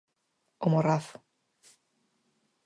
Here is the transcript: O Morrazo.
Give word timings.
O 0.63 0.67
Morrazo. 0.73 1.17